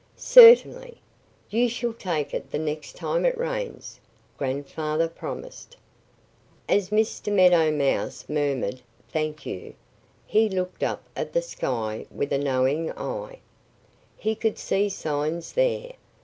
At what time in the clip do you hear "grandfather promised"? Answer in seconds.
4.35-5.77